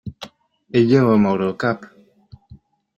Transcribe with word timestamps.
Ella 0.81 1.03
va 1.09 1.19
moure 1.27 1.47
el 1.51 1.55
cap. 1.67 1.89